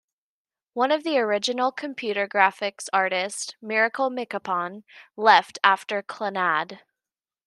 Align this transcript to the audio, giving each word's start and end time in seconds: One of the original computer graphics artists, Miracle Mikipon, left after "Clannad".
One 0.73 0.91
of 0.91 1.03
the 1.03 1.19
original 1.19 1.71
computer 1.71 2.27
graphics 2.27 2.87
artists, 2.91 3.53
Miracle 3.61 4.09
Mikipon, 4.09 4.81
left 5.15 5.59
after 5.63 6.01
"Clannad". 6.01 6.79